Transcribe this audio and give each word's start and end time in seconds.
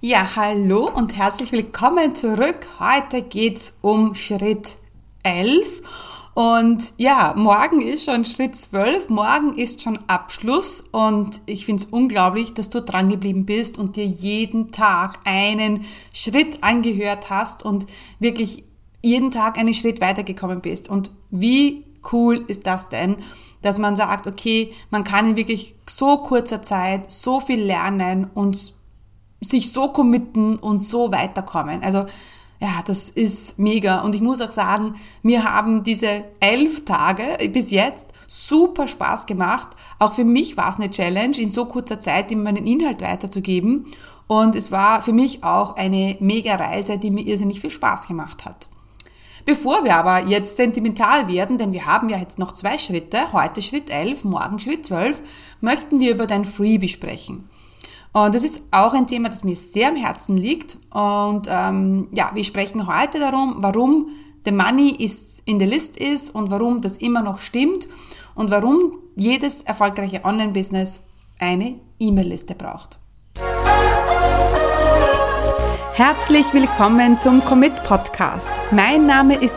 Ja, 0.00 0.36
hallo 0.36 0.90
und 0.92 1.16
herzlich 1.16 1.52
willkommen 1.52 2.14
zurück. 2.14 2.66
Heute 2.78 3.22
geht's 3.22 3.74
um 3.80 4.14
Schritt 4.14 4.76
11 5.22 5.82
und 6.34 6.92
ja, 6.98 7.32
morgen 7.36 7.80
ist 7.80 8.04
schon 8.04 8.24
Schritt 8.24 8.56
12, 8.56 9.08
morgen 9.08 9.56
ist 9.56 9.82
schon 9.82 9.98
Abschluss 10.08 10.82
und 10.90 11.40
ich 11.46 11.64
finde 11.64 11.84
es 11.84 11.88
unglaublich, 11.90 12.52
dass 12.52 12.70
du 12.70 12.82
dran 12.82 13.08
geblieben 13.08 13.46
bist 13.46 13.78
und 13.78 13.96
dir 13.96 14.04
jeden 14.04 14.72
Tag 14.72 15.20
einen 15.24 15.84
Schritt 16.12 16.62
angehört 16.62 17.30
hast 17.30 17.64
und 17.64 17.86
wirklich 18.18 18.64
jeden 19.02 19.30
Tag 19.30 19.58
einen 19.58 19.74
Schritt 19.74 20.00
weitergekommen 20.00 20.60
bist. 20.60 20.90
Und 20.90 21.10
wie 21.30 21.84
cool 22.12 22.44
ist 22.48 22.66
das 22.66 22.88
denn, 22.88 23.16
dass 23.62 23.78
man 23.78 23.96
sagt, 23.96 24.26
okay, 24.26 24.72
man 24.90 25.04
kann 25.04 25.30
in 25.30 25.36
wirklich 25.36 25.76
so 25.88 26.18
kurzer 26.18 26.62
Zeit 26.62 27.10
so 27.10 27.40
viel 27.40 27.62
lernen 27.62 28.30
und 28.34 28.74
sich 29.44 29.72
so 29.72 29.88
committen 29.88 30.58
und 30.58 30.78
so 30.78 31.12
weiterkommen. 31.12 31.82
Also 31.82 32.06
ja, 32.60 32.82
das 32.86 33.10
ist 33.10 33.58
mega. 33.58 34.00
Und 34.00 34.14
ich 34.14 34.22
muss 34.22 34.40
auch 34.40 34.50
sagen, 34.50 34.94
mir 35.22 35.44
haben 35.44 35.82
diese 35.82 36.24
elf 36.40 36.84
Tage 36.84 37.22
bis 37.50 37.70
jetzt 37.70 38.08
super 38.26 38.86
Spaß 38.88 39.26
gemacht. 39.26 39.68
Auch 39.98 40.14
für 40.14 40.24
mich 40.24 40.56
war 40.56 40.70
es 40.70 40.76
eine 40.76 40.90
Challenge, 40.90 41.36
in 41.36 41.50
so 41.50 41.66
kurzer 41.66 42.00
Zeit 42.00 42.32
immer 42.32 42.44
meinen 42.44 42.66
Inhalt 42.66 43.02
weiterzugeben. 43.02 43.86
Und 44.26 44.56
es 44.56 44.72
war 44.72 45.02
für 45.02 45.12
mich 45.12 45.44
auch 45.44 45.76
eine 45.76 46.16
mega 46.20 46.54
Reise, 46.54 46.98
die 46.98 47.10
mir 47.10 47.26
irrsinnig 47.26 47.60
viel 47.60 47.70
Spaß 47.70 48.08
gemacht 48.08 48.44
hat. 48.44 48.68
Bevor 49.44 49.84
wir 49.84 49.96
aber 49.96 50.26
jetzt 50.26 50.56
sentimental 50.56 51.28
werden, 51.28 51.58
denn 51.58 51.74
wir 51.74 51.84
haben 51.84 52.08
ja 52.08 52.16
jetzt 52.16 52.38
noch 52.38 52.52
zwei 52.52 52.78
Schritte, 52.78 53.34
heute 53.34 53.60
Schritt 53.60 53.90
11, 53.90 54.24
morgen 54.24 54.58
Schritt 54.58 54.86
12, 54.86 55.22
möchten 55.60 56.00
wir 56.00 56.12
über 56.12 56.26
dein 56.26 56.46
Freebie 56.46 56.88
sprechen. 56.88 57.50
Und 58.16 58.32
das 58.32 58.44
ist 58.44 58.62
auch 58.70 58.94
ein 58.94 59.08
Thema, 59.08 59.28
das 59.28 59.42
mir 59.42 59.56
sehr 59.56 59.88
am 59.88 59.96
Herzen 59.96 60.36
liegt. 60.36 60.76
Und 60.92 61.48
ähm, 61.50 62.06
ja, 62.14 62.30
wir 62.32 62.44
sprechen 62.44 62.86
heute 62.86 63.18
darum, 63.18 63.56
warum 63.58 64.06
the 64.44 64.52
money 64.52 64.94
is 65.00 65.42
in 65.46 65.58
the 65.58 65.66
list 65.66 65.96
ist 65.96 66.32
und 66.32 66.48
warum 66.48 66.80
das 66.80 66.96
immer 66.98 67.22
noch 67.22 67.40
stimmt 67.40 67.88
und 68.36 68.52
warum 68.52 68.98
jedes 69.16 69.62
erfolgreiche 69.62 70.24
Online-Business 70.24 71.00
eine 71.40 71.80
E-Mail-Liste 71.98 72.54
braucht. 72.54 73.00
Herzlich 75.94 76.46
willkommen 76.52 77.18
zum 77.18 77.44
Commit 77.44 77.74
Podcast. 77.82 78.48
Mein 78.70 79.06
Name 79.06 79.34
ist 79.42 79.56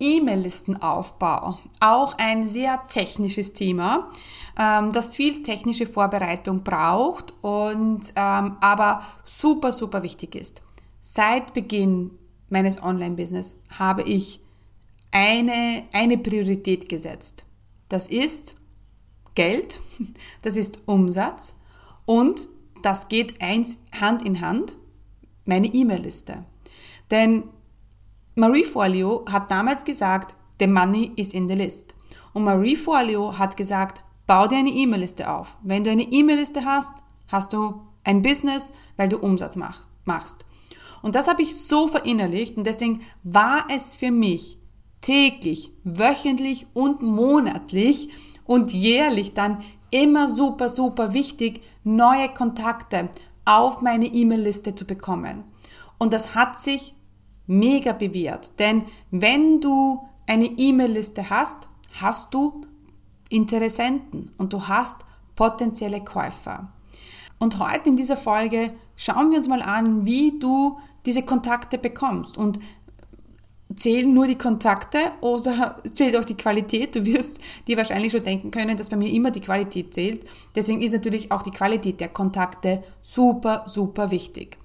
E-Mail-Listenaufbau. 0.00 1.58
Auch 1.80 2.14
ein 2.18 2.46
sehr 2.46 2.82
technisches 2.88 3.52
Thema, 3.52 4.08
ähm, 4.58 4.92
das 4.92 5.14
viel 5.14 5.42
technische 5.42 5.86
Vorbereitung 5.86 6.62
braucht 6.62 7.32
und 7.42 8.12
ähm, 8.16 8.56
aber 8.60 9.02
super, 9.24 9.72
super 9.72 10.02
wichtig 10.02 10.34
ist. 10.34 10.62
Seit 11.00 11.52
Beginn 11.52 12.12
meines 12.48 12.82
Online-Business 12.82 13.56
habe 13.78 14.02
ich 14.02 14.40
eine, 15.10 15.84
eine 15.92 16.18
Priorität 16.18 16.88
gesetzt. 16.88 17.44
Das 17.88 18.08
ist 18.08 18.56
Geld, 19.34 19.80
das 20.42 20.56
ist 20.56 20.80
Umsatz 20.86 21.56
und 22.06 22.48
das 22.82 23.08
geht 23.08 23.40
eins 23.40 23.78
Hand 23.98 24.22
in 24.22 24.40
Hand, 24.40 24.76
meine 25.46 25.68
E-Mail-Liste. 25.68 26.44
Denn 27.10 27.44
Marie 28.36 28.64
Forleo 28.64 29.24
hat 29.30 29.50
damals 29.50 29.84
gesagt, 29.84 30.34
the 30.58 30.66
money 30.66 31.12
is 31.14 31.32
in 31.32 31.48
the 31.48 31.54
list. 31.54 31.94
Und 32.32 32.42
Marie 32.42 32.74
Forleo 32.74 33.38
hat 33.38 33.56
gesagt, 33.56 34.04
bau 34.26 34.48
dir 34.48 34.58
eine 34.58 34.70
E-Mail-Liste 34.70 35.30
auf. 35.30 35.56
Wenn 35.62 35.84
du 35.84 35.90
eine 35.90 36.02
E-Mail-Liste 36.02 36.64
hast, 36.64 36.92
hast 37.28 37.52
du 37.52 37.82
ein 38.02 38.22
Business, 38.22 38.72
weil 38.96 39.08
du 39.08 39.18
Umsatz 39.18 39.56
machst. 40.04 40.46
Und 41.00 41.14
das 41.14 41.28
habe 41.28 41.42
ich 41.42 41.56
so 41.56 41.86
verinnerlicht 41.86 42.56
und 42.56 42.66
deswegen 42.66 43.02
war 43.22 43.66
es 43.70 43.94
für 43.94 44.10
mich 44.10 44.58
täglich, 45.00 45.72
wöchentlich 45.84 46.66
und 46.72 47.02
monatlich 47.02 48.08
und 48.46 48.72
jährlich 48.72 49.34
dann 49.34 49.62
immer 49.90 50.28
super, 50.28 50.70
super 50.70 51.12
wichtig, 51.12 51.60
neue 51.84 52.30
Kontakte 52.30 53.10
auf 53.44 53.80
meine 53.80 54.06
E-Mail-Liste 54.06 54.74
zu 54.74 54.86
bekommen. 54.86 55.44
Und 55.98 56.12
das 56.12 56.34
hat 56.34 56.58
sich 56.58 56.93
mega 57.46 57.92
bewährt. 57.92 58.58
Denn 58.58 58.84
wenn 59.10 59.60
du 59.60 60.00
eine 60.26 60.46
E-Mail-Liste 60.46 61.30
hast, 61.30 61.68
hast 62.00 62.32
du 62.34 62.62
Interessenten 63.28 64.30
und 64.36 64.52
du 64.52 64.68
hast 64.68 65.04
potenzielle 65.34 66.02
Käufer. 66.02 66.70
Und 67.38 67.58
heute 67.58 67.88
in 67.88 67.96
dieser 67.96 68.16
Folge 68.16 68.74
schauen 68.96 69.30
wir 69.30 69.38
uns 69.38 69.48
mal 69.48 69.62
an, 69.62 70.04
wie 70.04 70.38
du 70.38 70.78
diese 71.04 71.22
Kontakte 71.22 71.78
bekommst. 71.78 72.38
Und 72.38 72.60
zählen 73.74 74.12
nur 74.12 74.26
die 74.26 74.38
Kontakte 74.38 74.98
oder 75.20 75.82
zählt 75.92 76.16
auch 76.16 76.24
die 76.24 76.36
Qualität? 76.36 76.94
Du 76.94 77.04
wirst 77.04 77.40
dir 77.66 77.76
wahrscheinlich 77.76 78.12
schon 78.12 78.22
denken 78.22 78.50
können, 78.50 78.76
dass 78.76 78.88
bei 78.88 78.96
mir 78.96 79.10
immer 79.10 79.30
die 79.30 79.40
Qualität 79.40 79.94
zählt. 79.94 80.24
Deswegen 80.54 80.82
ist 80.82 80.92
natürlich 80.92 81.32
auch 81.32 81.42
die 81.42 81.50
Qualität 81.50 82.00
der 82.00 82.08
Kontakte 82.08 82.82
super, 83.02 83.64
super 83.66 84.10
wichtig. 84.10 84.58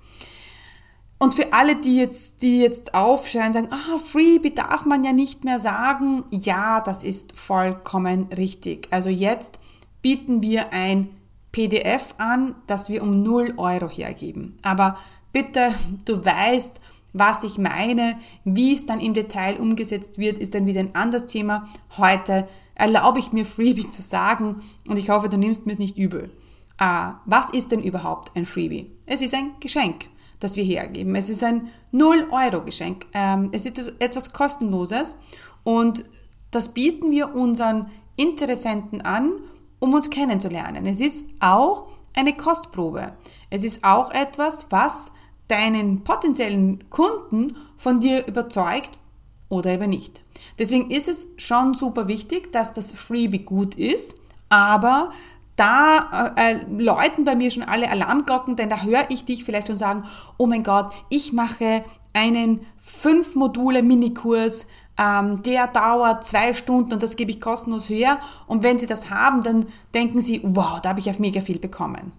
Und 1.22 1.34
für 1.34 1.52
alle, 1.52 1.76
die 1.76 1.98
jetzt, 1.98 2.42
die 2.42 2.62
jetzt 2.62 2.96
aufschreien, 2.96 3.52
sagen, 3.52 3.68
ah, 3.72 4.00
Freebie 4.00 4.54
darf 4.54 4.86
man 4.86 5.04
ja 5.04 5.12
nicht 5.12 5.44
mehr 5.44 5.60
sagen. 5.60 6.24
Ja, 6.32 6.80
das 6.80 7.04
ist 7.04 7.38
vollkommen 7.38 8.30
richtig. 8.38 8.88
Also 8.90 9.10
jetzt 9.10 9.60
bieten 10.02 10.42
wir 10.42 10.72
ein 10.72 11.10
PDF 11.52 12.16
an, 12.18 12.56
das 12.68 12.90
wir 12.90 13.04
um 13.04 13.22
0 13.22 13.56
Euro 13.58 13.90
hergeben. 13.90 14.58
Aber 14.62 14.98
bitte, 15.34 15.74
du 16.06 16.24
weißt, 16.24 16.80
was 17.12 17.44
ich 17.44 17.58
meine, 17.58 18.18
wie 18.46 18.74
es 18.74 18.86
dann 18.86 19.02
im 19.02 19.14
Detail 19.14 19.60
umgesetzt 19.60 20.20
wird, 20.20 20.38
ist 20.38 20.54
dann 20.54 20.68
wieder 20.68 20.80
ein 20.80 20.96
anderes 20.96 21.26
Thema. 21.26 21.68
Heute 21.98 22.48
erlaube 22.76 23.20
ich 23.20 23.34
mir 23.34 23.46
Freebie 23.46 23.90
zu 23.90 24.02
sagen 24.02 24.62
und 24.88 24.98
ich 24.98 25.10
hoffe, 25.10 25.28
du 25.28 25.36
nimmst 25.36 25.66
mir 25.66 25.74
es 25.74 25.80
nicht 25.80 25.98
übel. 25.98 26.32
Ah, 26.78 27.16
was 27.26 27.50
ist 27.50 27.74
denn 27.74 27.84
überhaupt 27.84 28.38
ein 28.38 28.46
Freebie? 28.46 28.90
Es 29.06 29.22
ist 29.22 29.34
ein 29.34 29.52
Geschenk 29.60 30.08
das 30.40 30.56
wir 30.56 30.64
hergeben. 30.64 31.16
Es 31.16 31.30
ist 31.30 31.44
ein 31.44 31.70
0-Euro-Geschenk. 31.94 33.06
Ähm, 33.14 33.50
es 33.52 33.66
ist 33.66 33.94
etwas 34.00 34.34
Kostenloses 34.34 35.18
und 35.64 36.06
das 36.52 36.70
bieten 36.70 37.12
wir 37.12 37.36
unseren 37.36 37.92
Interessenten 38.16 39.02
an, 39.02 39.32
um 39.80 39.94
uns 39.94 40.10
kennenzulernen. 40.10 40.86
Es 40.86 41.00
ist 41.00 41.26
auch 41.40 41.88
eine 42.16 42.36
Kostprobe. 42.36 43.14
Es 43.50 43.64
ist 43.64 43.84
auch 43.84 44.12
etwas, 44.12 44.66
was 44.70 45.12
deinen 45.48 46.04
potenziellen 46.04 46.90
Kunden 46.90 47.56
von 47.78 48.00
dir 48.00 48.28
überzeugt 48.28 49.00
oder 49.48 49.72
eben 49.72 49.90
nicht. 49.90 50.24
Deswegen 50.58 50.92
ist 50.92 51.08
es 51.08 51.28
schon 51.38 51.74
super 51.74 52.08
wichtig, 52.08 52.52
dass 52.52 52.74
das 52.74 52.92
Freebie 52.92 53.40
gut 53.40 53.76
ist, 53.76 54.16
aber 54.50 55.12
da 55.60 56.34
äh, 56.38 56.54
äh, 56.54 56.60
läuten 56.70 57.26
bei 57.26 57.36
mir 57.36 57.52
schon 57.52 57.64
alle 57.64 57.92
Alarmglocken, 57.92 58.56
denn 58.56 58.70
da 58.70 58.82
höre 58.82 59.06
ich 59.10 59.26
dich 59.26 59.44
vielleicht 59.44 59.68
schon 59.68 59.76
sagen, 59.76 60.06
oh 60.38 60.48
mein 60.48 60.64
Gott, 60.64 60.94
ich 61.10 61.34
mache 61.34 61.84
einen 62.14 62.66
fünf 62.82 63.36
Module 63.36 63.84
Minikurs, 63.84 64.68
ähm, 64.98 65.44
der 65.44 65.68
dauert 65.68 66.26
zwei 66.26 66.54
Stunden 66.54 66.94
und 66.94 67.04
das 67.04 67.16
gebe 67.16 67.32
ich 67.32 67.42
kostenlos 67.42 67.90
her. 67.90 68.20
Und 68.48 68.64
wenn 68.64 68.80
sie 68.80 68.88
das 68.88 69.10
haben, 69.10 69.44
dann 69.44 69.66
denken 69.94 70.22
sie, 70.22 70.42
wow, 70.44 70.80
da 70.82 70.90
habe 70.90 71.00
ich 71.00 71.10
auf 71.10 71.20
mega 71.20 71.42
viel 71.42 71.60
bekommen. 71.60 72.14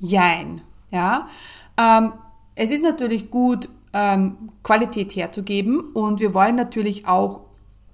Jein, 0.00 0.60
ja. 0.90 1.28
Ähm, 1.76 2.12
es 2.54 2.70
ist 2.70 2.82
natürlich 2.82 3.30
gut, 3.30 3.68
ähm, 3.92 4.50
Qualität 4.62 5.14
herzugeben 5.16 5.80
und 5.92 6.20
wir 6.20 6.34
wollen 6.34 6.56
natürlich 6.56 7.06
auch 7.06 7.40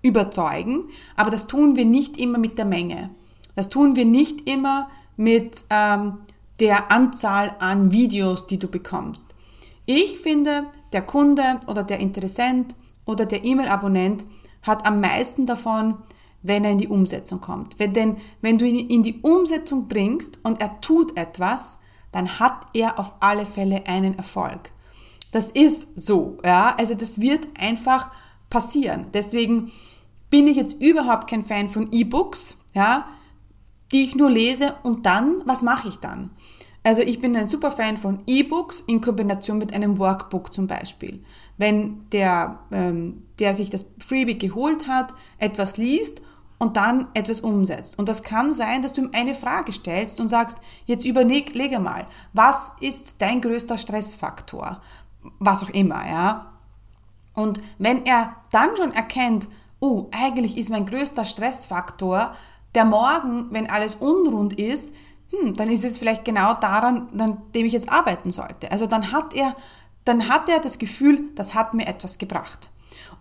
überzeugen, 0.02 0.84
aber 1.16 1.30
das 1.30 1.46
tun 1.46 1.76
wir 1.76 1.84
nicht 1.84 2.18
immer 2.18 2.38
mit 2.38 2.58
der 2.58 2.64
Menge. 2.64 3.10
Das 3.54 3.68
tun 3.68 3.96
wir 3.96 4.04
nicht 4.04 4.48
immer 4.48 4.88
mit 5.16 5.64
ähm, 5.70 6.18
der 6.60 6.90
Anzahl 6.90 7.54
an 7.58 7.90
Videos, 7.90 8.46
die 8.46 8.58
du 8.58 8.68
bekommst. 8.68 9.34
Ich 9.86 10.18
finde, 10.18 10.66
der 10.92 11.02
Kunde 11.02 11.60
oder 11.66 11.82
der 11.82 12.00
Interessent 12.00 12.74
oder 13.04 13.26
der 13.26 13.44
E-Mail-Abonnent 13.44 14.24
hat 14.62 14.86
am 14.86 15.00
meisten 15.00 15.46
davon, 15.46 15.96
wenn 16.42 16.64
er 16.64 16.70
in 16.70 16.78
die 16.78 16.88
Umsetzung 16.88 17.40
kommt. 17.40 17.78
Wenn, 17.78 17.92
denn 17.92 18.16
wenn 18.40 18.58
du 18.58 18.66
ihn 18.66 18.88
in 18.88 19.02
die 19.02 19.20
Umsetzung 19.20 19.88
bringst 19.88 20.38
und 20.42 20.60
er 20.60 20.80
tut 20.80 21.18
etwas, 21.18 21.78
dann 22.12 22.38
hat 22.38 22.66
er 22.74 22.98
auf 22.98 23.16
alle 23.20 23.46
Fälle 23.46 23.86
einen 23.86 24.16
Erfolg. 24.16 24.70
Das 25.32 25.50
ist 25.50 25.98
so, 25.98 26.38
ja. 26.44 26.74
Also 26.78 26.94
das 26.94 27.20
wird 27.20 27.48
einfach 27.58 28.10
passieren. 28.50 29.06
Deswegen 29.12 29.72
bin 30.30 30.46
ich 30.46 30.56
jetzt 30.56 30.80
überhaupt 30.80 31.28
kein 31.28 31.44
Fan 31.44 31.68
von 31.68 31.88
E-Books, 31.92 32.56
ja, 32.74 33.06
die 33.94 34.02
ich 34.02 34.16
nur 34.16 34.28
lese 34.28 34.74
und 34.82 35.06
dann, 35.06 35.42
was 35.44 35.62
mache 35.62 35.88
ich 35.88 36.00
dann? 36.00 36.30
Also 36.82 37.00
ich 37.00 37.20
bin 37.20 37.36
ein 37.36 37.46
super 37.46 37.70
Fan 37.70 37.96
von 37.96 38.18
E-Books 38.26 38.82
in 38.88 39.00
Kombination 39.00 39.56
mit 39.56 39.72
einem 39.72 39.98
Workbook 39.98 40.52
zum 40.52 40.66
Beispiel. 40.66 41.22
Wenn 41.58 42.10
der, 42.10 42.58
ähm, 42.72 43.22
der 43.38 43.54
sich 43.54 43.70
das 43.70 43.86
Freebie 44.00 44.36
geholt 44.36 44.88
hat, 44.88 45.14
etwas 45.38 45.76
liest 45.76 46.22
und 46.58 46.76
dann 46.76 47.06
etwas 47.14 47.38
umsetzt. 47.38 47.96
Und 47.96 48.08
das 48.08 48.24
kann 48.24 48.52
sein, 48.52 48.82
dass 48.82 48.94
du 48.94 49.02
ihm 49.02 49.10
eine 49.14 49.34
Frage 49.34 49.72
stellst 49.72 50.18
und 50.18 50.26
sagst, 50.26 50.58
jetzt 50.86 51.04
überlege 51.04 51.78
mal, 51.78 52.08
was 52.32 52.72
ist 52.80 53.22
dein 53.22 53.40
größter 53.40 53.78
Stressfaktor? 53.78 54.82
Was 55.38 55.62
auch 55.62 55.70
immer, 55.70 56.04
ja. 56.04 56.52
Und 57.32 57.60
wenn 57.78 58.04
er 58.06 58.34
dann 58.50 58.76
schon 58.76 58.92
erkennt, 58.92 59.48
oh, 59.78 60.08
eigentlich 60.10 60.56
ist 60.58 60.70
mein 60.70 60.84
größter 60.84 61.24
Stressfaktor 61.24 62.34
der 62.74 62.84
Morgen, 62.84 63.48
wenn 63.50 63.70
alles 63.70 63.96
unrund 63.96 64.58
ist, 64.58 64.94
hm, 65.30 65.54
dann 65.54 65.68
ist 65.68 65.84
es 65.84 65.98
vielleicht 65.98 66.24
genau 66.24 66.54
daran, 66.54 67.08
an 67.18 67.38
dem 67.54 67.66
ich 67.66 67.72
jetzt 67.72 67.90
arbeiten 67.90 68.30
sollte. 68.30 68.70
Also 68.70 68.86
dann 68.86 69.12
hat 69.12 69.34
er, 69.34 69.54
dann 70.04 70.28
hat 70.28 70.48
er 70.48 70.60
das 70.60 70.78
Gefühl, 70.78 71.30
das 71.34 71.54
hat 71.54 71.74
mir 71.74 71.86
etwas 71.86 72.18
gebracht. 72.18 72.70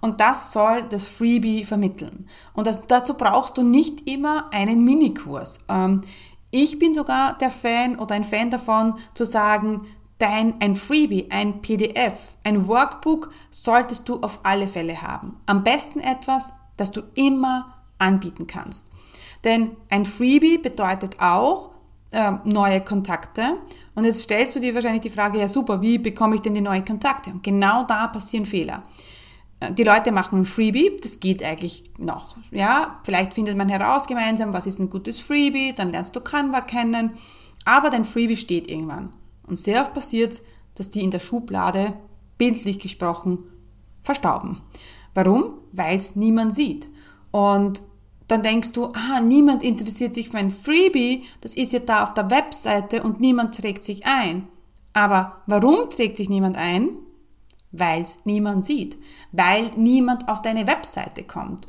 Und 0.01 0.19
das 0.19 0.51
soll 0.51 0.83
das 0.83 1.05
Freebie 1.05 1.63
vermitteln. 1.63 2.27
Und 2.53 2.67
das, 2.67 2.87
dazu 2.87 3.13
brauchst 3.13 3.57
du 3.57 3.63
nicht 3.63 4.09
immer 4.09 4.49
einen 4.51 4.83
Minikurs. 4.83 5.61
Ähm, 5.69 6.01
ich 6.51 6.77
bin 6.77 6.93
sogar 6.93 7.37
der 7.37 7.49
Fan 7.49 7.97
oder 7.97 8.15
ein 8.15 8.25
Fan 8.25 8.51
davon 8.51 8.95
zu 9.13 9.25
sagen, 9.25 9.87
dein, 10.17 10.61
ein 10.61 10.75
Freebie, 10.75 11.29
ein 11.31 11.61
PDF, 11.61 12.33
ein 12.43 12.67
Workbook 12.67 13.31
solltest 13.49 14.07
du 14.07 14.19
auf 14.21 14.41
alle 14.43 14.67
Fälle 14.67 15.01
haben. 15.01 15.37
Am 15.45 15.63
besten 15.63 15.99
etwas, 15.99 16.53
das 16.77 16.91
du 16.91 17.01
immer 17.15 17.73
anbieten 17.97 18.45
kannst. 18.45 18.87
Denn 19.43 19.71
ein 19.89 20.05
Freebie 20.05 20.57
bedeutet 20.57 21.19
auch 21.19 21.71
äh, 22.11 22.31
neue 22.45 22.81
Kontakte. 22.81 23.57
Und 23.95 24.05
jetzt 24.05 24.21
stellst 24.21 24.55
du 24.55 24.59
dir 24.59 24.73
wahrscheinlich 24.73 25.01
die 25.01 25.09
Frage, 25.09 25.39
ja 25.39 25.47
super, 25.47 25.81
wie 25.81 25.97
bekomme 25.97 26.35
ich 26.35 26.41
denn 26.41 26.53
die 26.53 26.61
neuen 26.61 26.85
Kontakte? 26.85 27.31
Und 27.31 27.43
genau 27.43 27.83
da 27.83 28.07
passieren 28.07 28.45
Fehler. 28.45 28.83
Äh, 29.59 29.73
die 29.73 29.83
Leute 29.83 30.11
machen 30.11 30.41
ein 30.41 30.45
Freebie, 30.45 30.97
das 31.01 31.19
geht 31.19 31.43
eigentlich 31.43 31.83
noch. 31.97 32.37
Ja, 32.51 32.99
vielleicht 33.03 33.33
findet 33.33 33.57
man 33.57 33.69
heraus 33.69 34.07
gemeinsam, 34.07 34.53
was 34.53 34.67
ist 34.67 34.79
ein 34.79 34.89
gutes 34.89 35.19
Freebie, 35.19 35.73
dann 35.73 35.91
lernst 35.91 36.15
du 36.15 36.21
Canva 36.21 36.61
kennen, 36.61 37.11
aber 37.65 37.89
dein 37.89 38.05
Freebie 38.05 38.37
steht 38.37 38.69
irgendwann. 38.69 39.13
Und 39.47 39.59
sehr 39.59 39.81
oft 39.81 39.93
passiert, 39.93 40.41
dass 40.75 40.89
die 40.89 41.03
in 41.03 41.11
der 41.11 41.19
Schublade, 41.19 41.93
bildlich 42.37 42.79
gesprochen, 42.79 43.39
verstauben. 44.03 44.61
Warum? 45.13 45.59
Weil 45.71 45.97
es 45.97 46.15
niemand 46.15 46.53
sieht. 46.53 46.87
Und 47.31 47.83
dann 48.27 48.43
denkst 48.43 48.71
du, 48.71 48.87
ah, 48.93 49.19
niemand 49.19 49.63
interessiert 49.63 50.15
sich 50.15 50.29
für 50.29 50.37
ein 50.37 50.51
Freebie, 50.51 51.23
das 51.41 51.55
ist 51.55 51.73
ja 51.73 51.79
da 51.79 52.03
auf 52.03 52.13
der 52.13 52.29
Webseite 52.29 53.03
und 53.03 53.19
niemand 53.19 53.55
trägt 53.55 53.83
sich 53.83 54.05
ein. 54.05 54.47
Aber 54.93 55.41
warum 55.47 55.89
trägt 55.89 56.17
sich 56.17 56.29
niemand 56.29 56.57
ein? 56.57 56.89
Weil 57.71 58.03
es 58.03 58.17
niemand 58.23 58.63
sieht, 58.63 58.97
weil 59.31 59.71
niemand 59.75 60.29
auf 60.29 60.41
deine 60.41 60.67
Webseite 60.67 61.23
kommt. 61.23 61.65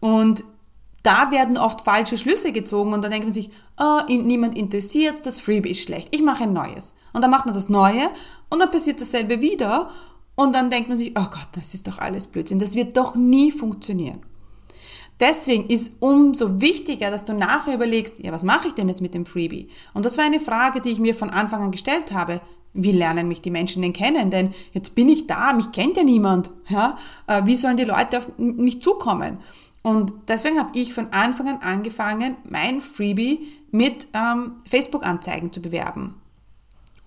Und 0.00 0.44
da 1.02 1.30
werden 1.30 1.58
oft 1.58 1.82
falsche 1.82 2.16
Schlüsse 2.16 2.52
gezogen 2.52 2.92
und 2.92 3.02
dann 3.02 3.10
denkt 3.10 3.26
man 3.26 3.34
sich, 3.34 3.50
oh, 3.78 4.00
niemand 4.08 4.56
interessiert 4.56 5.24
das 5.26 5.40
Freebie 5.40 5.70
ist 5.70 5.82
schlecht, 5.82 6.14
ich 6.14 6.22
mache 6.22 6.44
ein 6.44 6.52
neues. 6.52 6.94
Und 7.12 7.22
dann 7.22 7.30
macht 7.30 7.44
man 7.44 7.54
das 7.54 7.68
Neue 7.68 8.08
und 8.48 8.60
dann 8.60 8.70
passiert 8.70 9.00
dasselbe 9.00 9.40
wieder 9.40 9.90
und 10.34 10.54
dann 10.54 10.70
denkt 10.70 10.88
man 10.88 10.96
sich, 10.96 11.10
oh 11.10 11.24
Gott, 11.24 11.48
das 11.52 11.74
ist 11.74 11.86
doch 11.86 11.98
alles 11.98 12.26
Blödsinn, 12.26 12.58
das 12.58 12.74
wird 12.74 12.96
doch 12.96 13.14
nie 13.14 13.50
funktionieren. 13.50 14.22
Deswegen 15.22 15.68
ist 15.68 15.98
umso 16.00 16.60
wichtiger, 16.60 17.12
dass 17.12 17.24
du 17.24 17.32
nachher 17.32 17.74
überlegst, 17.74 18.18
ja, 18.18 18.32
was 18.32 18.42
mache 18.42 18.66
ich 18.66 18.74
denn 18.74 18.88
jetzt 18.88 19.00
mit 19.00 19.14
dem 19.14 19.24
Freebie? 19.24 19.68
Und 19.94 20.04
das 20.04 20.18
war 20.18 20.24
eine 20.24 20.40
Frage, 20.40 20.80
die 20.80 20.90
ich 20.90 20.98
mir 20.98 21.14
von 21.14 21.30
Anfang 21.30 21.62
an 21.62 21.70
gestellt 21.70 22.12
habe. 22.12 22.40
Wie 22.74 22.90
lernen 22.90 23.28
mich 23.28 23.40
die 23.40 23.52
Menschen 23.52 23.82
denn 23.82 23.92
kennen? 23.92 24.30
Denn 24.30 24.52
jetzt 24.72 24.96
bin 24.96 25.08
ich 25.08 25.28
da, 25.28 25.52
mich 25.52 25.70
kennt 25.70 25.96
ja 25.96 26.02
niemand. 26.02 26.50
Ja? 26.68 26.98
Äh, 27.28 27.42
wie 27.44 27.54
sollen 27.54 27.76
die 27.76 27.84
Leute 27.84 28.18
auf 28.18 28.32
mich 28.36 28.82
zukommen? 28.82 29.38
Und 29.82 30.12
deswegen 30.26 30.58
habe 30.58 30.76
ich 30.76 30.92
von 30.92 31.12
Anfang 31.12 31.48
an 31.48 31.58
angefangen, 31.58 32.36
mein 32.50 32.80
Freebie 32.80 33.46
mit 33.70 34.08
ähm, 34.14 34.56
Facebook-Anzeigen 34.68 35.52
zu 35.52 35.62
bewerben. 35.62 36.20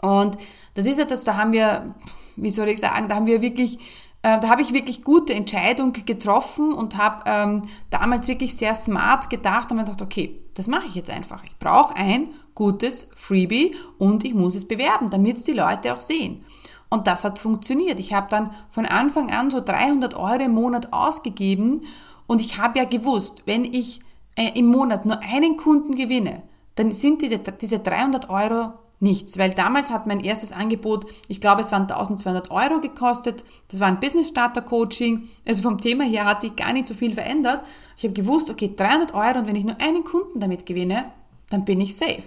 Und 0.01 0.38
das 0.75 0.85
ist 0.85 1.00
etwas, 1.00 1.25
da 1.25 1.35
haben 1.35 1.51
wir, 1.51 1.94
wie 2.38 2.51
soll 2.51 2.69
ich 2.69 2.79
sagen, 2.79 3.09
da 3.09 3.15
haben 3.15 3.25
wir 3.25 3.41
wirklich 3.41 3.77
äh, 4.25 4.39
da 4.39 4.50
habe 4.50 4.63
ich 4.63 4.74
wirklich 4.74 5.04
gute 5.04 5.36
Entscheidung 5.36 5.94
getroffen 5.94 6.74
und 6.74 6.98
habe 6.98 7.24
ähm, 7.27 7.62
damals 7.92 8.27
wirklich 8.27 8.56
sehr 8.57 8.74
smart 8.74 9.30
gedacht 9.30 9.69
und 9.69 9.77
mir 9.77 9.83
gedacht, 9.83 10.01
okay, 10.01 10.42
das 10.56 10.68
mache 10.68 10.88
ich 10.88 10.95
jetzt 10.95 11.12
einfach. 11.12 11.44
Ich 11.44 11.56
brauche 11.60 11.95
ein 11.95 12.30
gutes 12.56 13.10
Freebie 13.16 13.75
und 14.00 14.25
ich 14.25 14.33
muss 14.33 14.56
es 14.56 14.68
bewerben, 14.68 15.12
damit 15.12 15.38
es 15.38 15.44
die 15.44 15.54
Leute 15.54 15.94
auch 15.94 16.01
sehen. 16.01 16.44
Und 16.89 17.06
das 17.06 17.24
hat 17.24 17.38
funktioniert. 17.38 18.00
Ich 18.00 18.16
habe 18.16 18.25
dann 18.31 18.50
von 18.72 18.88
Anfang 18.88 19.30
an 19.30 19.51
so 19.51 19.60
300 19.60 20.16
Euro 20.16 20.42
im 20.42 20.54
Monat 20.54 20.92
ausgegeben 20.92 21.81
und 22.25 22.42
ich 22.42 22.57
habe 22.57 22.80
ja 22.80 22.86
gewusst, 22.86 23.44
wenn 23.45 23.63
ich 23.63 24.01
äh, 24.36 24.57
im 24.57 24.66
Monat 24.66 25.06
nur 25.06 25.19
einen 25.19 25.56
Kunden 25.56 25.94
gewinne, 25.94 26.42
dann 26.74 26.92
sind 26.92 27.22
die, 27.22 27.30
diese 27.62 27.77
300 27.77 28.31
Euro 28.31 28.74
nichts, 29.00 29.38
weil 29.38 29.51
damals 29.51 29.92
hat 29.92 30.07
mein 30.07 30.21
erstes 30.21 30.51
Angebot, 30.51 31.06
ich 31.27 31.42
glaube, 31.42 31.62
es 31.62 31.71
waren 31.71 31.83
1200 31.83 32.51
Euro 32.51 32.80
gekostet. 32.80 33.44
Das 33.69 33.80
war 33.80 33.88
ein 33.88 34.00
Business 34.00 34.30
Starter 34.30 34.62
Coaching. 34.62 35.27
Also 35.47 35.62
vom 35.62 35.80
Thema 35.80 36.03
her 36.03 36.25
hat 36.25 36.42
sich 36.42 36.56
gar 36.56 36.74
nicht 36.74 36.88
so 36.88 36.94
viel 36.94 37.13
verändert. 37.13 37.63
Ich 37.97 38.03
habe 38.03 38.13
gewusst, 38.13 38.50
okay, 38.50 38.74
300 38.75 39.13
Euro 39.13 39.39
und 39.39 39.47
wenn 39.47 39.56
ich 39.56 39.63
nur 39.63 39.80
einen 39.80 40.03
Kunden 40.03 40.39
damit 40.39 40.65
gewinne, 40.65 41.06
dann 41.50 41.65
bin 41.65 41.81
ich 41.81 41.95
safe. 41.95 42.24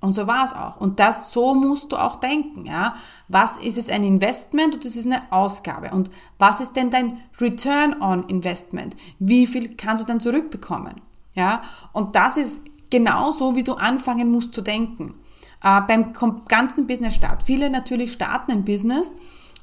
Und 0.00 0.14
so 0.14 0.26
war 0.26 0.44
es 0.44 0.52
auch. 0.52 0.80
Und 0.80 0.98
das, 0.98 1.32
so 1.32 1.54
musst 1.54 1.92
du 1.92 1.96
auch 1.96 2.16
denken, 2.16 2.66
ja. 2.66 2.94
Was 3.28 3.58
ist 3.58 3.78
es 3.78 3.88
ein 3.88 4.02
Investment 4.02 4.74
und 4.74 4.84
das 4.84 4.96
ist 4.96 5.06
eine 5.06 5.22
Ausgabe? 5.30 5.90
Und 5.92 6.10
was 6.38 6.60
ist 6.60 6.74
denn 6.74 6.90
dein 6.90 7.18
Return 7.40 8.02
on 8.02 8.28
Investment? 8.28 8.96
Wie 9.20 9.46
viel 9.46 9.76
kannst 9.76 10.02
du 10.02 10.06
dann 10.06 10.18
zurückbekommen? 10.18 11.00
Ja. 11.34 11.62
Und 11.92 12.16
das 12.16 12.36
ist 12.36 12.62
genauso, 12.90 13.54
wie 13.54 13.64
du 13.64 13.74
anfangen 13.74 14.30
musst 14.30 14.54
zu 14.54 14.60
denken 14.60 15.14
äh, 15.62 15.80
beim 15.86 16.12
ganzen 16.48 16.86
Business 16.86 17.14
Start. 17.14 17.42
Viele 17.42 17.70
natürlich 17.70 18.12
starten 18.12 18.52
ein 18.52 18.64
Business 18.64 19.12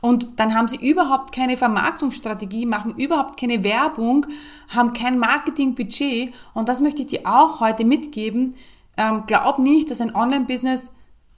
und 0.01 0.40
dann 0.40 0.56
haben 0.56 0.68
sie 0.68 0.78
überhaupt 0.78 1.34
keine 1.34 1.57
Vermarktungsstrategie, 1.57 2.66
machen 2.66 2.95
überhaupt 2.95 3.40
keine 3.40 3.64
Werbung, 3.64 4.26
haben 4.69 4.94
kein 4.94 5.19
Marketingbudget 5.19 6.33
und 6.54 6.69
das 6.69 6.81
möchte 6.81 7.02
ich 7.02 7.07
dir 7.07 7.21
auch 7.26 7.59
heute 7.59 7.85
mitgeben. 7.85 8.56
Ähm, 8.97 9.24
glaub 9.28 9.59
nicht, 9.59 9.92
dass 9.92 10.02
ein 10.02 10.16
Online-Business 10.16 10.94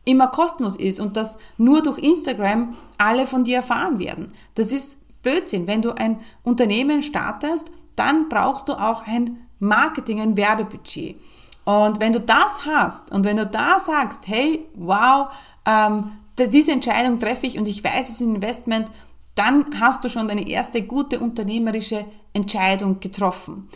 immer 0.05 0.27
kostenlos 0.27 0.75
ist 0.75 1.00
und 1.00 1.17
dass 1.17 1.38
nur 1.57 1.81
durch 1.81 2.00
Instagram 2.00 2.75
alle 2.97 3.27
von 3.27 3.43
dir 3.43 3.57
erfahren 3.57 4.00
werden. 4.00 4.33
Das 4.55 4.71
ist 4.71 5.00
Blödsinn. 5.21 5.67
Wenn 5.67 5.81
du 5.81 5.91
ein 5.91 6.19
Unternehmen 6.43 7.03
startest, 7.03 7.71
dann 7.95 8.29
brauchst 8.29 8.67
du 8.67 8.74
auch 8.74 9.05
ein 9.05 9.47
Marketing, 9.59 10.21
ein 10.21 10.38
Werbebudget. 10.38 11.17
Und 11.63 12.00
wenn 12.00 12.13
du 12.13 12.20
das 12.20 12.65
hast 12.65 13.12
und 13.12 13.25
wenn 13.25 13.38
du 13.38 13.46
da 13.46 13.80
sagst, 13.80 14.27
hey, 14.27 14.68
wow, 14.75 15.27
ähm, 15.65 16.12
diese 16.38 16.72
Entscheidung 16.72 17.20
treffe 17.20 17.46
ich 17.46 17.58
und 17.58 17.68
ich 17.68 17.84
weiß, 17.84 18.10
es 18.10 18.15
ist 18.15 18.22
ein 18.22 18.36
Investment, 18.36 18.89
dann 19.36 19.65
hast 19.80 20.03
du 20.03 20.10
schon 20.10 20.27
deine 20.27 20.48
erste 20.48 20.82
gute 20.82 21.20
unternehmerische 21.20 22.06
Entscheidung 22.34 23.00
getroffen. 23.00 23.70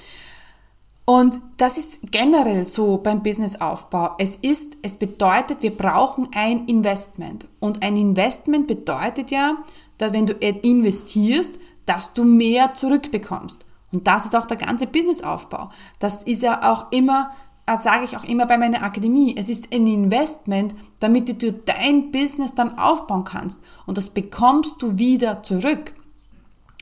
Und 1.06 1.40
das 1.58 1.78
ist 1.78 2.12
generell 2.12 2.66
so 2.66 2.98
beim 2.98 3.22
Businessaufbau. 3.22 4.16
Es 4.18 4.38
ist, 4.38 4.76
es 4.82 4.98
bedeutet, 4.98 5.62
wir 5.62 5.76
brauchen 5.76 6.30
ein 6.34 6.66
Investment. 6.66 7.48
Und 7.60 7.84
ein 7.84 7.96
Investment 7.96 8.66
bedeutet 8.66 9.30
ja, 9.30 9.58
dass 10.00 10.14
wenn 10.14 10.26
du 10.26 10.34
investierst, 10.34 11.60
dass 11.86 12.14
du 12.14 12.24
mehr 12.24 12.74
zurückbekommst. 12.74 13.66
Und 13.94 14.08
das 14.08 14.26
ist 14.26 14.36
auch 14.36 14.48
der 14.48 14.58
ganze 14.58 14.88
Businessaufbau. 14.88 15.70
Das 16.00 16.24
ist 16.24 16.42
ja 16.42 16.74
auch 16.74 16.92
immer 16.92 17.32
sage 17.68 18.06
ich 18.06 18.16
auch 18.16 18.24
immer 18.24 18.46
bei 18.46 18.58
meiner 18.58 18.84
Akademie, 18.84 19.36
es 19.38 19.50
ist 19.50 19.74
ein 19.74 19.88
Investment, 19.88 20.76
damit 21.00 21.42
du 21.42 21.52
dein 21.52 22.12
Business 22.12 22.54
dann 22.54 22.78
aufbauen 22.78 23.24
kannst. 23.24 23.60
Und 23.86 23.98
das 23.98 24.12
bekommst 24.12 24.82
du 24.82 24.98
wieder 24.98 25.42
zurück. 25.42 25.94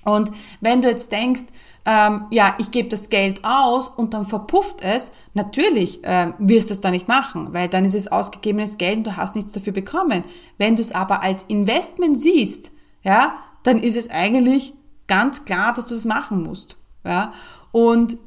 Und 0.04 0.32
wenn 0.60 0.82
du 0.82 0.90
jetzt 0.90 1.12
denkst, 1.12 1.44
ähm, 1.86 2.26
ja, 2.30 2.56
ich 2.60 2.72
gebe 2.72 2.90
das 2.90 3.10
Geld 3.10 3.44
aus 3.44 3.88
und 3.88 4.14
dann 4.14 4.26
verpufft 4.26 4.82
es, 4.82 5.12
natürlich 5.34 6.00
ähm, 6.04 6.34
wirst 6.38 6.70
du 6.70 6.74
es 6.74 6.82
dann 6.82 6.92
nicht 6.92 7.08
machen, 7.08 7.54
weil 7.54 7.68
dann 7.68 7.86
ist 7.86 7.96
es 7.96 8.12
ausgegebenes 8.12 8.78
Geld 8.78 8.98
und 8.98 9.08
du 9.08 9.18
hast 9.18 9.36
nichts 9.36 9.54
dafür 9.54 9.74
bekommen. 9.74 10.24
Wenn 10.58 10.76
du 10.76 10.82
es 10.82 10.94
aber 10.94 11.24
als 11.24 11.44
Investment 11.44 12.20
siehst, 12.20 12.72
ja, 13.04 13.36
dann 13.64 13.82
ist 13.82 13.98
es 13.98 14.10
eigentlich 14.10 14.74
ganz 15.08 15.46
klar, 15.46 15.74
dass 15.74 15.88
du 15.88 15.94
das 15.94 16.06
machen 16.06 16.44
musst. 16.44 16.78
Ja, 17.06 17.34
und 17.72 18.18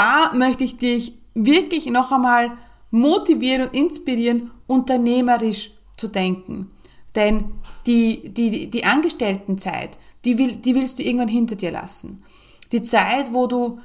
da 0.00 0.32
möchte 0.34 0.64
ich 0.64 0.78
dich 0.78 1.18
wirklich 1.34 1.84
noch 1.84 2.10
einmal 2.10 2.52
motivieren 2.90 3.68
und 3.68 3.76
inspirieren, 3.76 4.50
unternehmerisch 4.66 5.72
zu 5.98 6.08
denken. 6.08 6.70
Denn 7.14 7.52
die, 7.86 8.30
die, 8.30 8.70
die 8.70 8.84
Angestelltenzeit, 8.84 9.98
die, 10.24 10.38
will, 10.38 10.56
die 10.56 10.74
willst 10.74 10.98
du 10.98 11.02
irgendwann 11.02 11.28
hinter 11.28 11.56
dir 11.56 11.70
lassen. 11.70 12.22
Die 12.72 12.80
Zeit, 12.80 13.34
wo 13.34 13.46
du 13.46 13.78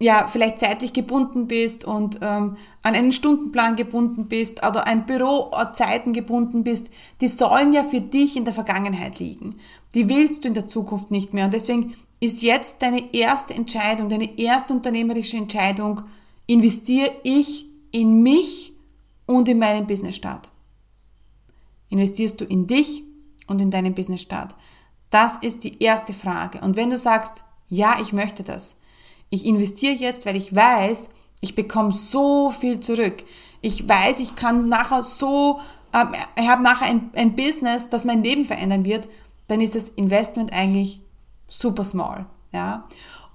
ja 0.00 0.26
vielleicht 0.26 0.58
zeitlich 0.58 0.92
gebunden 0.92 1.46
bist 1.46 1.84
und 1.84 2.18
ähm, 2.22 2.56
an 2.82 2.94
einen 2.94 3.12
Stundenplan 3.12 3.76
gebunden 3.76 4.26
bist 4.26 4.66
oder 4.66 4.88
an 4.88 5.06
Bürozeiten 5.06 6.12
gebunden 6.12 6.64
bist, 6.64 6.90
die 7.20 7.28
sollen 7.28 7.72
ja 7.72 7.84
für 7.84 8.00
dich 8.00 8.36
in 8.36 8.44
der 8.44 8.54
Vergangenheit 8.54 9.20
liegen. 9.20 9.60
Die 9.94 10.08
willst 10.08 10.42
du 10.42 10.48
in 10.48 10.54
der 10.54 10.66
Zukunft 10.66 11.12
nicht 11.12 11.34
mehr. 11.34 11.44
Und 11.44 11.54
deswegen 11.54 11.94
ist 12.22 12.42
jetzt 12.44 12.76
deine 12.82 13.12
erste 13.12 13.52
Entscheidung, 13.52 14.08
deine 14.08 14.38
erste 14.38 14.72
unternehmerische 14.72 15.36
Entscheidung, 15.36 16.02
investiere 16.46 17.10
ich 17.24 17.66
in 17.90 18.22
mich 18.22 18.74
und 19.26 19.48
in 19.48 19.58
meinen 19.58 19.88
Businessstart. 19.88 20.52
Investierst 21.88 22.40
du 22.40 22.44
in 22.44 22.68
dich 22.68 23.02
und 23.48 23.60
in 23.60 23.72
deinen 23.72 23.94
Businessstart? 23.94 24.54
Das 25.10 25.38
ist 25.38 25.64
die 25.64 25.82
erste 25.82 26.12
Frage. 26.12 26.60
Und 26.60 26.76
wenn 26.76 26.90
du 26.90 26.96
sagst, 26.96 27.42
ja, 27.68 27.96
ich 28.00 28.12
möchte 28.12 28.44
das, 28.44 28.76
ich 29.28 29.44
investiere 29.44 29.94
jetzt, 29.94 30.24
weil 30.24 30.36
ich 30.36 30.54
weiß, 30.54 31.08
ich 31.40 31.56
bekomme 31.56 31.90
so 31.90 32.50
viel 32.50 32.78
zurück. 32.78 33.24
Ich 33.62 33.88
weiß, 33.88 34.20
ich 34.20 34.36
kann 34.36 34.68
nachher 34.68 35.02
so, 35.02 35.58
äh, 35.92 36.04
ich 36.38 36.46
habe 36.46 36.62
nachher 36.62 36.86
ein, 36.86 37.10
ein 37.16 37.34
Business, 37.34 37.88
das 37.88 38.04
mein 38.04 38.22
Leben 38.22 38.44
verändern 38.44 38.84
wird, 38.84 39.08
dann 39.48 39.60
ist 39.60 39.74
das 39.74 39.88
Investment 39.88 40.52
eigentlich 40.52 41.00
super 41.52 41.84
small. 41.84 42.26
Ja? 42.52 42.84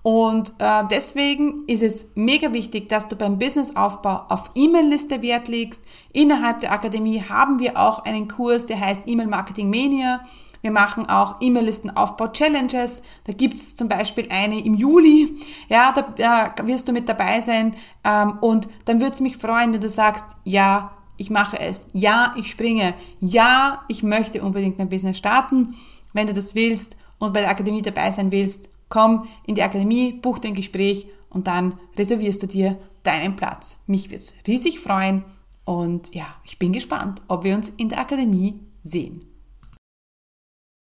Und 0.04 0.54
äh, 0.60 0.84
deswegen 0.90 1.66
ist 1.68 1.84
es 1.84 2.08
mega 2.16 2.54
wichtig, 2.54 2.88
dass 2.88 3.08
du 3.08 3.16
beim 3.16 3.38
Businessaufbau 3.38 4.26
auf 4.30 4.52
E-Mail-Liste 4.56 5.22
Wert 5.22 5.48
legst. 5.48 5.84
Innerhalb 6.14 6.62
der 6.62 6.72
Akademie 6.72 7.22
haben 7.22 7.60
wir 7.60 7.78
auch 7.78 8.06
einen 8.06 8.28
Kurs, 8.28 8.66
der 8.66 8.80
heißt 8.80 9.02
E-Mail 9.06 9.28
Marketing 9.28 9.70
Mania. 9.70 10.22
Wir 10.62 10.72
machen 10.72 11.10
auch 11.10 11.36
E-Mail-Listenaufbau-Challenges. 11.42 13.02
Da 13.26 13.34
gibt 13.34 13.56
es 13.56 13.76
zum 13.76 13.90
Beispiel 13.90 14.28
eine 14.30 14.64
im 14.64 14.74
Juli. 14.76 15.36
Ja, 15.68 15.94
da 15.94 16.54
äh, 16.56 16.68
wirst 16.68 16.88
du 16.88 16.94
mit 16.94 17.10
dabei 17.10 17.42
sein. 17.42 17.76
Ähm, 18.04 18.38
und 18.40 18.70
dann 18.86 19.02
würde 19.02 19.14
es 19.14 19.22
mich 19.22 19.38
freuen, 19.38 19.74
wenn 19.74 19.82
du 19.82 19.90
sagst, 19.90 20.38
ja, 20.46 20.94
ich 21.18 21.30
mache 21.30 21.60
es. 21.60 21.86
Ja, 21.94 22.34
ich 22.38 22.50
springe. 22.50 22.94
Ja, 23.20 23.84
ich 23.88 24.04
möchte 24.04 24.42
unbedingt 24.42 24.78
mein 24.78 24.90
Business 24.90 25.18
starten. 25.18 25.76
Wenn 26.14 26.28
du 26.28 26.34
das 26.34 26.56
willst 26.56 26.96
und 27.20 27.34
bei 27.34 27.42
der 27.42 27.50
Akademie 27.50 27.82
dabei 27.82 28.12
sein 28.12 28.32
willst, 28.32 28.70
komm 28.90 29.28
in 29.46 29.56
die 29.56 29.64
Akademie, 29.64 30.14
buch 30.14 30.40
dein 30.40 30.54
Gespräch 30.54 31.08
und 31.30 31.48
dann 31.48 31.80
reservierst 31.98 32.44
du 32.44 32.48
dir 32.48 32.78
deinen 33.04 33.36
Platz. 33.36 33.78
Mich 33.88 34.10
würde 34.10 34.18
es 34.18 34.34
riesig 34.48 34.80
freuen 34.80 35.24
und 35.66 36.16
ja, 36.16 36.26
ich 36.44 36.60
bin 36.60 36.72
gespannt, 36.72 37.22
ob 37.28 37.44
wir 37.44 37.56
uns 37.56 37.70
in 37.70 37.90
der 37.90 38.00
Akademie 38.00 38.62
sehen. 38.84 39.27